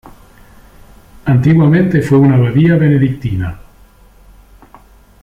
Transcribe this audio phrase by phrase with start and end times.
[1.25, 3.59] Antiguamente fue una abadía benedictina.